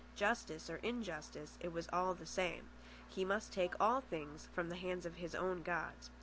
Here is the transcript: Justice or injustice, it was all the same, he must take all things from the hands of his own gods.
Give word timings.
Justice 0.15 0.67
or 0.67 0.77
injustice, 0.77 1.59
it 1.59 1.71
was 1.71 1.87
all 1.93 2.15
the 2.15 2.25
same, 2.25 2.69
he 3.07 3.23
must 3.23 3.53
take 3.53 3.75
all 3.79 4.01
things 4.01 4.49
from 4.51 4.67
the 4.69 4.75
hands 4.77 5.05
of 5.05 5.17
his 5.17 5.35
own 5.35 5.61
gods. 5.61 6.09